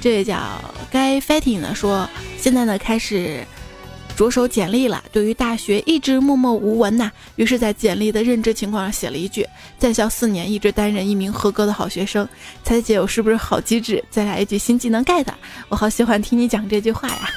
[0.00, 0.38] 这叫
[0.92, 2.08] 该 fighting 的说。
[2.38, 3.44] 现在呢，开始
[4.16, 5.02] 着手简历了。
[5.10, 9.46] 对于大学一直默默无闻呐，于是，在简历的认知情况上写了一句：
[9.78, 12.28] 在校四年，一直担任一名合格的好学生。
[12.62, 14.04] 猜姐，我是不是好机智？
[14.10, 15.26] 再来一句新技能 get，
[15.68, 17.30] 我好喜欢听你讲这句话呀。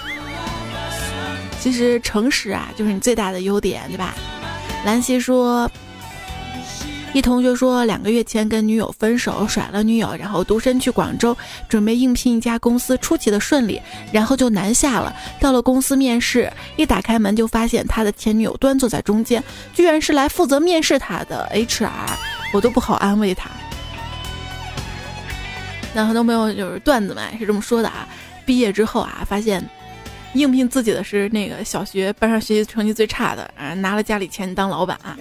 [1.62, 4.13] 其实诚实啊，就是你最大的优点，对吧？
[4.86, 5.72] 兰溪说。
[7.15, 11.34] 一同学说，两个月前跟女友分手，甩了女友，然后独身去广州，
[11.69, 15.15] 准备应聘一家公司，出奇的顺利，然后就南下了。
[15.39, 19.41] 到了公司面试，一打开门就发现他的前女友端坐在中间，
[19.73, 21.89] 居然是来负责面试他的 HR，
[22.51, 23.49] 我都不好安慰他。
[25.93, 28.06] 那很多朋友就是段子嘛，是这么说的啊。
[28.45, 29.63] 毕业之后啊，发现
[30.34, 35.17] 应聘自己的是那个小学班上学习成绩最差的，啊，拿了家里钱当老板啊。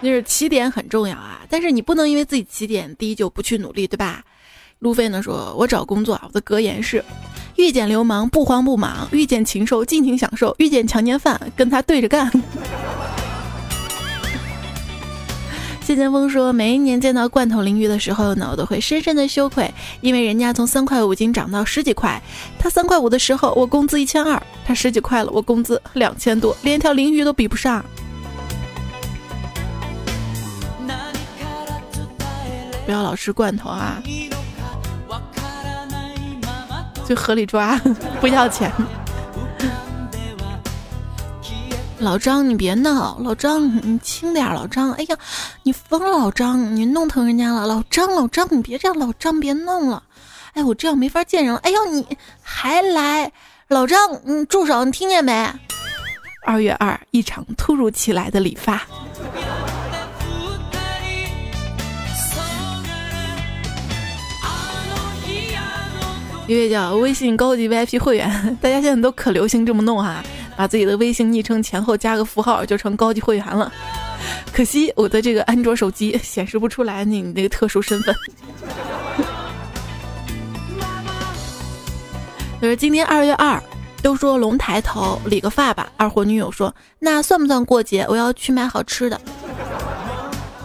[0.00, 4.22] 就是起点很重要啊，但是你不能因为自己起点低就不去努力，对吧？
[4.78, 7.04] 路飞呢说：“我找工作啊，我的格言是：
[7.56, 12.30] 遇见流氓不慌不忙，遇见禽兽尽情享受，遇见强奸犯跟他对着干。
[15.82, 19.68] ”谢剑锋说：“每一年见到罐头鲮鱼的时候呢，我都会深深的羞愧，
[20.00, 22.22] 因为人家从三块五斤涨到十几块，
[22.56, 27.84] 他三块五的时候我工资一千二，他十几块了我工资两千多，连条鲮鱼都比不上。”
[32.88, 34.02] 不要老吃罐头啊！
[37.06, 37.78] 就河里抓，
[38.18, 38.72] 不要钱。
[42.00, 43.18] 老张，你别闹！
[43.18, 44.46] 老张，你轻点！
[44.54, 45.16] 老张，哎呀，
[45.64, 46.12] 你疯了！
[46.12, 47.66] 老张，你弄疼人家了！
[47.66, 48.98] 老张，老张，你别这样！
[48.98, 50.02] 老张，别弄了！
[50.54, 51.60] 哎，我这样没法见人了！
[51.64, 52.06] 哎呦，你
[52.40, 53.30] 还来！
[53.68, 54.82] 老张，你住手！
[54.86, 55.46] 你听见没？
[56.46, 58.80] 二月二，一场突如其来的理发。
[66.48, 70.24] 一位叫微信高级 VIP 会员，大家现在都可流行这么弄哈。
[70.56, 73.70] 把自己的微信昵称前后加个符号就成高级会员了。
[74.50, 78.16] 可惜我的这个安卓手机显示不出来你那个特殊身份。
[82.62, 83.62] 就是今天二月二，
[84.02, 85.92] 都说龙抬头，理个发吧。
[85.98, 88.06] 二货女友说：“那算不算过节？
[88.08, 89.20] 我要去买好吃的。”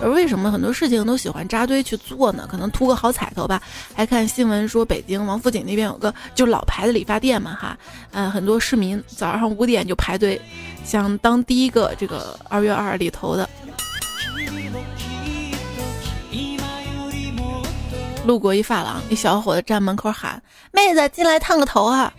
[0.04, 2.46] 而为什么很多事情都喜欢扎堆去做呢？
[2.52, 3.62] 可能图个好彩头吧。
[3.94, 7.78] 还看新闻说，北京王府井那边有个就老牌的理发店嘛，哈，
[8.12, 10.42] 嗯，很多市民早上五点就排队，
[10.84, 13.50] 想当第一个这个二月二里头的。
[18.26, 22.14] 路过一发廊，一小伙子站门口喊：“妹子，进来烫个头啊！”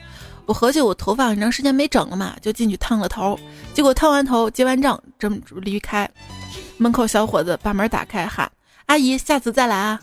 [0.47, 3.38] 我合计我头发很长时间没整了嘛，就进去烫了头。
[3.73, 6.09] 结果烫完头结完账，正离开。
[6.76, 8.50] 门口小伙子把门打开，喊
[8.87, 10.00] ：“阿姨，下次再来啊！”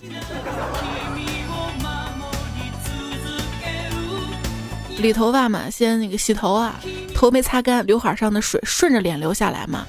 [4.98, 6.80] 理头发嘛，先那个洗头啊，
[7.16, 9.86] 头没擦干，刘海上的水顺着脸流下来嘛。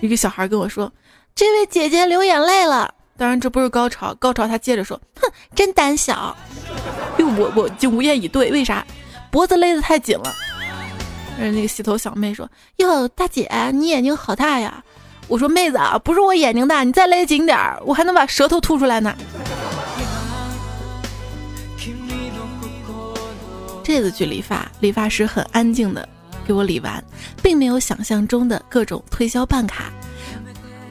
[0.00, 0.92] 一个小孩跟我说
[1.34, 6.36] ：“这位姐姐流眼泪了。”当然这不是高潮，高潮他接着说：“哼，真胆小。”
[7.18, 8.84] 哟，我我就无言以对，为啥？
[9.30, 10.34] 脖子勒得太紧了。
[11.38, 14.82] 那个洗头小妹说：“哟，大姐，你眼睛好大呀。”
[15.28, 19.14] 我说妹子啊，不是我眼睛大，你再勒紧点儿，我还能把舌头吐出来呢。
[23.82, 26.08] 这次去理发，理发师很安静的
[26.46, 27.02] 给我理完，
[27.42, 29.92] 并没有想象中的各种推销办卡。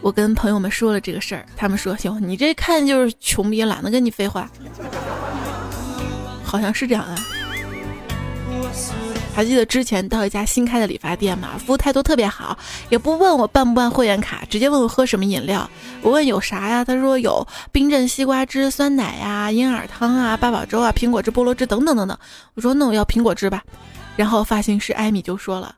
[0.02, 4.50] 我跟朋友们说了这个事儿，他们说行，你这看就是穷逼，懒得跟你废话。
[6.44, 7.18] 好像是这样的。
[9.36, 11.58] 还记得之前到一家新开的理发店嘛？
[11.58, 15.70] 服务态度特别好，也不问我办不办会员卡，直接问我喝什么饮料。
[16.02, 16.86] 我问有啥呀？
[16.86, 22.18] 他说有冰镇西瓜汁、酸奶呀、银耳汤啊、八宝粥啊、苹果汁、菠萝汁等等等等。
[22.54, 23.62] 我说那我要苹果汁吧。
[24.16, 25.76] 然后发型师艾米就说了，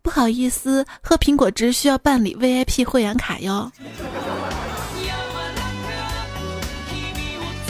[0.00, 3.70] 不好意思，喝苹果汁需要办理 VIP 会员卡哟。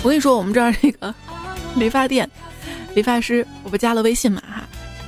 [0.04, 1.12] 我跟你说，我们这儿那个
[1.74, 2.30] 理发店，
[2.94, 4.62] 理发师，我不加了微信嘛哈。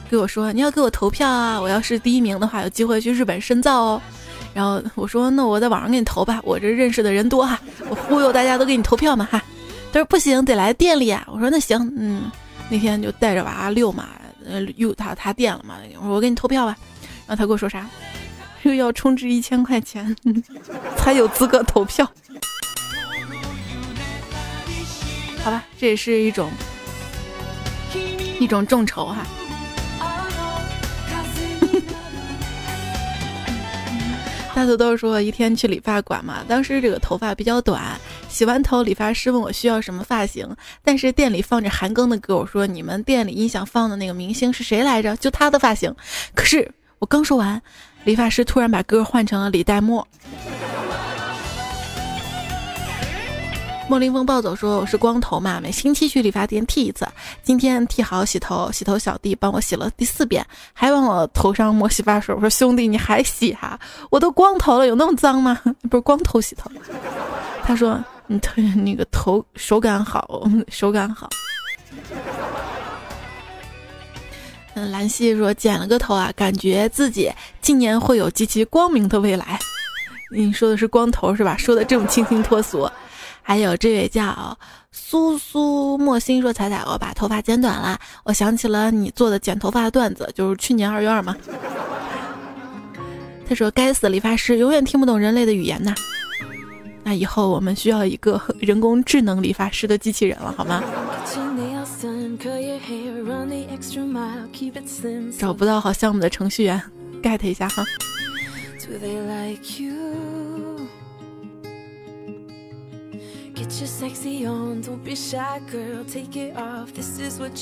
[0.09, 1.61] 给我说你要给我投票啊！
[1.61, 4.03] 我要是第一名的话，有机会去日本深造哦。
[4.55, 9.43] 然后我说那我在网上给你投吧，我这认识的人多哈，我忽悠大家都给你投票嘛哈。
[9.93, 11.27] 他说不行，得来店里啊。
[11.31, 12.31] 我说那行，嗯，
[12.71, 14.09] 那天就带着娃遛嘛，
[14.45, 15.77] 呃，又他他店了嘛。
[16.01, 16.77] 我说我给你投票吧。
[17.27, 17.87] 然后他跟我说啥？
[18.63, 20.17] 又要充值一千块钱
[20.97, 22.09] 才有资格投票。
[25.45, 26.51] 好吧，这也是一种
[28.41, 29.27] 一种众筹哈。
[34.57, 40.49] 大头豆说一天去理发馆嘛，当时这个头发比较短，洗完头，理发师问我需要什么发型，
[40.83, 45.15] 但是店里放着韩庚的歌，我说你们店里音响放的那个明星是谁来着？
[45.19, 45.95] 就他的发型。
[46.35, 47.61] 可是我刚说完，
[48.05, 50.09] 理发师突然把歌换成了李代沫。
[53.89, 57.07] 莫林风暴走说：“我是光头嘛，每星期去理发店剃一次。
[57.45, 62.35] 今天剃好洗头，洗头小弟帮我洗了第四遍，还往我头上抹洗发水。
[62.35, 63.79] 我说兄弟，你还洗哈？
[64.11, 65.61] 我都光头了，有那么脏吗？
[65.89, 66.69] 不是光头洗头。
[67.63, 71.31] 他说你头那个头手感好，手感好。
[74.75, 77.31] 嗯，兰溪说剪了个头啊，感觉自己
[77.63, 79.57] 今年会有极其光明的未来。
[80.33, 81.57] 你说的是光头是吧？
[81.57, 82.91] 说的这么清新脱俗。”
[83.49, 84.59] 还有这位叫
[84.91, 91.37] 苏苏莫心说：“彩彩，我把头发剪短了，我想起了你做的剪头发的段子，就是去年二月二嘛。”
[93.49, 95.95] 他说：“该死，理发师永远听不懂人类的语言呐。”
[97.05, 100.83] 那以后我们需要一个人工智能理发师的机器人了，好吗？
[105.39, 106.83] 找不到好项目的程序员，
[107.23, 107.85] get 一下哈。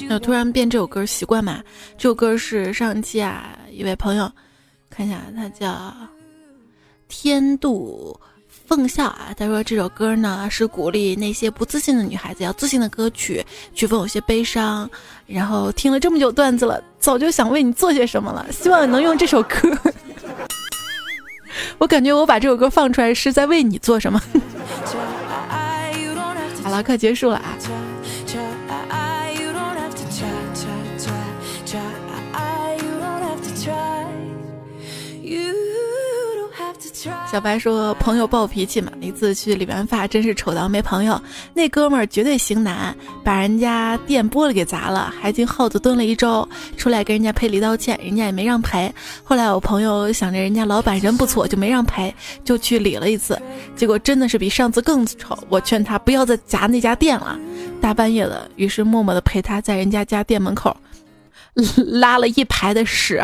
[0.09, 1.63] 那突然变这首歌习惯嘛？
[1.97, 4.31] 这首歌是上期啊一位朋友，
[4.91, 5.95] 看一下他叫
[7.09, 8.19] 天度
[8.49, 14.91] 凤笑啊，他说这首歌呢是鼓励那些不自信的女孩子要自信的歌曲，曲风有些悲伤。
[15.27, 19.59] 然后听了这么久段子了，早就想为你做些什么了，希望你能用这首歌。
[21.79, 24.21] 我感觉我把这首歌放出来是在为你做什么。
[26.75, 27.57] 好了，快结束了啊！
[37.31, 41.21] 小白说：“朋友暴脾气嘛，一次去理完发，真是丑到没朋友。
[41.53, 48.93] 那哥们儿绝对型男，把人家店玻璃给砸了，还进耗子蹲了一周，出来跟人家赔礼道歉，人家也没让赔。
[49.23, 53.41] 后来我朋友想着人家老板人不错，就没让赔，就去理了一次，
[53.77, 55.37] 结果真的是比上次更丑。
[55.49, 57.39] 我劝他不要再砸那家店了，
[57.81, 60.77] 大半夜的，于是默默的陪他在人家家店门口
[61.87, 63.23] 拉了一排的屎。”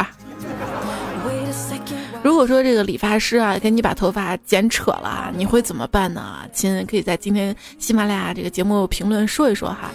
[2.30, 6.36] 如果说这个理发师啊给你把头发剪扯了，你会怎么办呢？
[6.52, 9.90] 亲，可以在今天喜马拉雅这个节目评论说一说哈。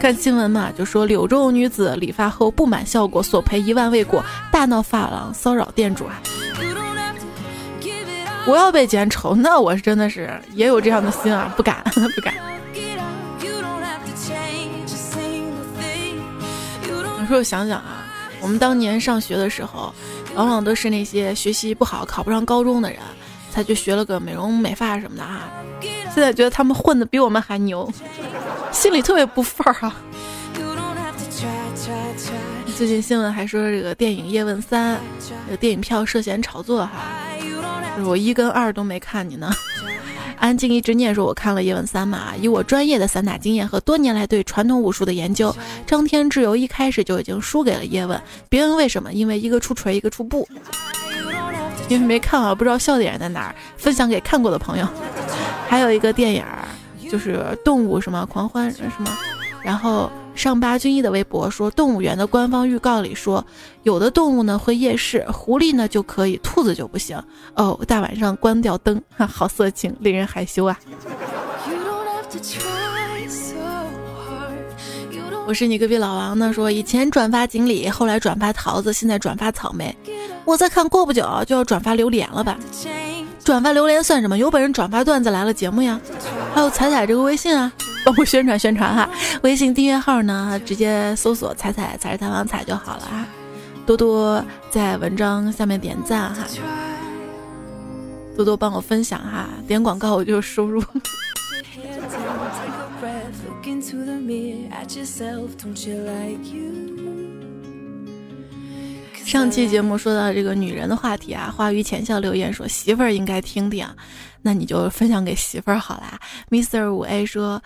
[0.00, 6.20] 看新闻嘛，就说柳州女子理发后不满效果，索赔一万未果，大闹发廊骚扰店主啊。
[8.44, 11.80] 我要被剪丑，那我是真的是也有这样的心啊，不敢
[12.16, 12.34] 不敢。
[17.20, 18.04] 有时候想想啊，
[18.40, 19.94] 我们当年上学的时候。
[20.34, 22.98] 往往都是那些学习不好、考不上高中的人，
[23.50, 25.48] 才去学了个美容美发什么的啊。
[26.14, 27.90] 现在觉得他们混的比我们还牛，
[28.72, 29.96] 心里特别不忿儿啊。
[32.76, 34.96] 最近新闻还说这个电影《叶问三》，
[35.46, 36.92] 这个电影票涉嫌炒作哈。
[38.04, 39.52] 我一跟二都没看你呢。
[40.40, 45.54] 安静一直念说：“我看了《叶问三》嘛，以我专业的散打经验和多年来对传统武术的研究，
[45.86, 48.20] 张天志由一开始就已经输给了叶问。
[48.48, 50.48] 别问为什么，因为一个出锤，一个出布。
[51.88, 53.54] 因为没看啊，不知道笑点在哪儿。
[53.76, 54.88] 分享给看过的朋友。
[55.68, 56.44] 还有一个电影
[57.10, 59.16] 就是动物什么狂欢什么，
[59.62, 63.44] 然后。”上八军一的微博说，动物园的官方预告里说，
[63.82, 67.22] 有的动物呢会夜视，狐狸呢就可以，兔子就不行。
[67.54, 70.78] 哦，大晚上关掉灯，哈，好色情，令人害羞啊！
[75.46, 79.94] 我是你隔壁老王呢，说以前转发锦鲤，后来转发桃子，现在转发草莓。
[80.44, 82.56] 我在看，过不久就要转发榴莲了吧？
[83.44, 84.36] 转发榴莲算什么？
[84.38, 86.00] 有本事转发段子来了节目呀！
[86.54, 87.72] 还有彩彩这个微信啊。
[88.02, 89.10] 帮我宣传宣传哈，
[89.42, 93.26] 微信订阅号呢，直接搜索“彩彩才是太王彩”就好了啊。
[93.84, 96.44] 多多在文章下面点赞哈，
[98.34, 100.82] 多多帮我分享哈，点广告我就有收入。
[109.30, 113.86] 上期节目说到这个女人的话题啊，花语浅笑留言说媳妇儿应该听听，
[114.42, 116.18] 那你就分享给媳妇儿好啦。
[116.50, 117.62] Mr 五 A 说。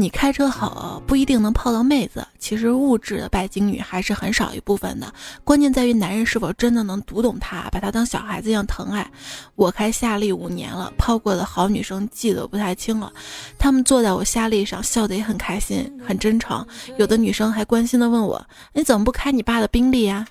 [0.00, 5.12] 你开车好不一定能泡到妹子，其实物质的拜金女还是很少一部分的。
[5.42, 9.10] 关键在于男人是否真的能读懂她，把她当小孩子一样疼爱。
[9.56, 13.12] 我开夏利五年了，泡过的好女生记得不太清了。
[13.58, 16.64] 她们坐在我夏利上，笑得也很开心，很真诚。
[16.96, 18.40] 有的女生还关心的问我
[18.72, 20.24] ：“你怎么不开你爸的宾利呀？”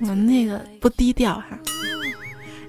[0.00, 1.46] 我那个不低调哈。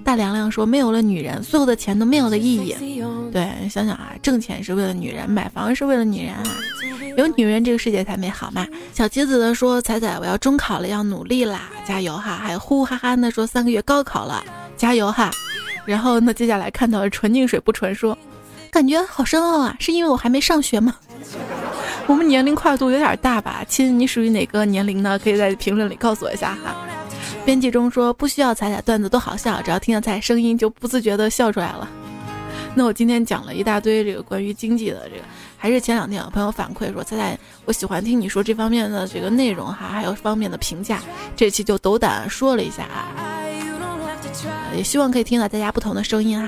[0.03, 2.75] 大凉凉说：“没有了女人，所有的钱都没有了意义。”
[3.31, 6.43] 对，想想啊，挣钱是为了女人，买房是为了女人啊，
[7.17, 8.67] 有女人这个世界才美好嘛。
[8.93, 14.43] 小棋子的说：“彩彩，我要中考了，要努力啦，加油哈！”还有呼呼哈哈的说：“三个月高考了，
[14.75, 15.31] 加油哈！”
[15.85, 18.17] 然后呢，接下来看到了纯净水不纯说
[18.69, 20.95] ：“感觉好深奥啊，是因为我还没上学吗？”
[22.07, 25.17] 我们年龄跨度有点大吧，亲，你属于哪个年龄呢？
[25.19, 26.75] 可以在评论里告诉我一下哈。
[27.43, 31.89] 编辑中说不需要彩彩段子都好笑，只要听到彩声音就不自觉的笑出来了。
[32.75, 35.23] 那我今天讲了一大堆这个关于经济的这个，
[35.57, 41.01] 还是前两天有朋友反馈说彩彩我喜欢听你说这方面的这个内容哈，还有方面的评价，
[41.35, 43.43] 这期就斗胆说了一下啊，
[44.75, 46.47] 也希望可以听到大家不同的声音哈。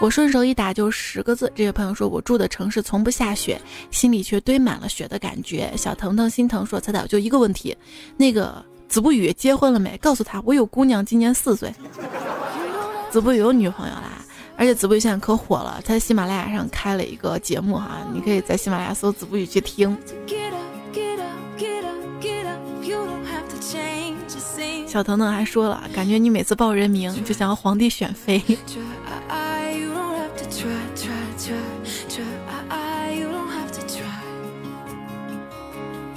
[0.00, 3.60] 我顺手一打就十个字，这位朋友说我住的城市从不下雪，
[3.90, 5.72] 心里却堆满了雪的感觉。
[5.76, 7.74] 小腾腾心疼说彩彩就一个问题，
[8.16, 8.62] 那个。
[8.88, 9.96] 子不语结婚了没？
[9.98, 11.74] 告诉他我有姑娘，今年四岁。
[13.10, 14.18] 子不语有女朋友啦，
[14.56, 19.96] 而且子不语现在可火了，他在喜马拉雅上开了一个节目哈，你可以在喜马拉雅搜子不语去听。
[24.86, 28.40] 小腾腾还说了，感觉你每次报人名就像皇帝选妃。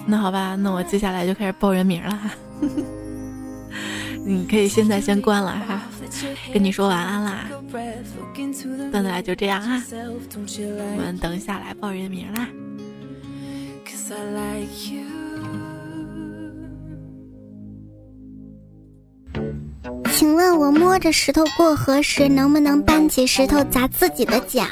[0.06, 2.32] 那好吧，那我接下来就开始报人名了哈。
[4.26, 5.84] 你可以现在先关了哈，
[6.54, 7.50] 跟你说晚安啦。
[8.92, 12.48] 段子来就这样哈，我们等一下来报人名啦。
[20.14, 24.66] 请问我摸着石头过河时，能不能搬起石头砸自己的脚？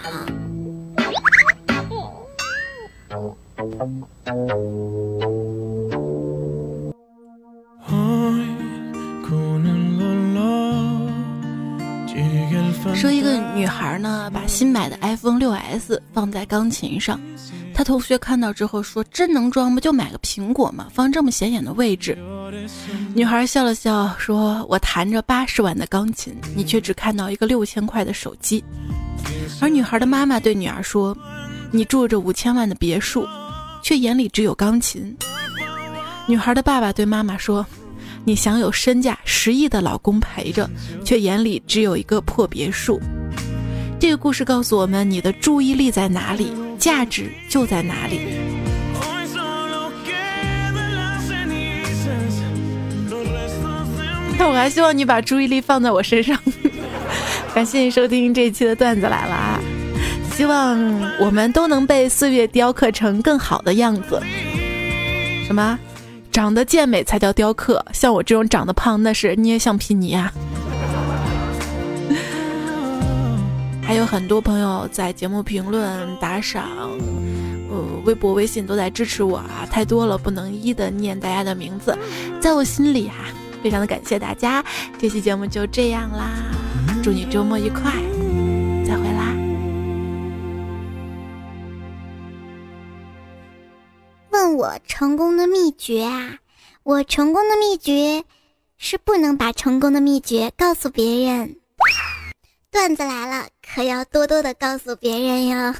[12.96, 17.20] 说一个女孩呢把新买的 iPhone 6s 放在钢琴上，
[17.74, 22.18] 她同学看到之后说：“真能装不就买个苹果嘛，放这么显眼的位置。”
[23.14, 28.64] 女孩笑了笑说：“我弹着八十万的钢琴，你却只看到一个六千块的手机。”
[29.62, 31.16] 而女孩的妈妈对女儿说
[31.72, 33.28] ：“你住着五千万的别墅，
[33.84, 35.16] 却眼里只有钢琴。”
[36.28, 37.66] 女孩的爸爸对妈妈说。
[38.26, 40.68] 你享有身价十亿的老公陪着，
[41.06, 43.00] 却眼里只有一个破别墅。
[44.00, 48.20] 这个故事告诉我们：你的注意力在哪里，价值就在哪里。
[54.38, 56.38] 那我还希望你把注意力放在我身上。
[57.54, 59.62] 感谢你收听这一期的段子来了啊！
[60.34, 60.78] 希望
[61.22, 64.20] 我们都能被岁月雕刻成更好的样子。
[65.46, 65.80] 什么？
[66.36, 70.30] 长得健美才叫雕刻，像我这种长得胖，那是捏橡皮泥啊！
[73.82, 76.68] 还有很多朋友在节目评论打赏，
[77.70, 81.98] 呃，微博、微信都在支持我啊，太多了，不能一一的念大家的名字，
[82.42, 83.16] 在我心里哈，
[83.64, 84.62] 非常的感谢大家。
[85.00, 86.32] 这期节目就这样啦，
[87.02, 87.94] 祝你周末愉快，
[94.48, 96.38] 我成功的秘诀啊。
[96.84, 98.24] 我成功的秘诀
[98.78, 101.56] 是不能把成功的秘诀告诉别人。
[102.70, 105.74] 段子来了可要多多的告诉别人哟。